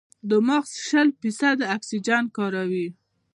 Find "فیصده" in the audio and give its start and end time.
1.21-1.65